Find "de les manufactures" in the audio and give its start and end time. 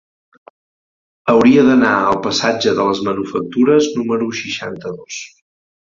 2.79-3.93